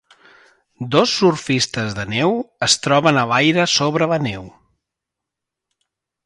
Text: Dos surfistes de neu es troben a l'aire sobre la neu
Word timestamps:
Dos 0.93 1.11
surfistes 1.17 1.93
de 1.99 2.05
neu 2.13 2.33
es 2.69 2.77
troben 2.87 3.21
a 3.21 3.27
l'aire 3.33 3.67
sobre 3.75 4.09
la 4.15 4.19
neu 4.29 4.49